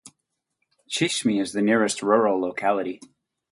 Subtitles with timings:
[0.89, 3.01] Chishmy is the nearest rural locality.